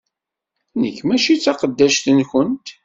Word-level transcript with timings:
Nekk 0.81 0.99
mačči 1.07 1.35
d 1.37 1.39
taqeddact-nkent! 1.45 2.67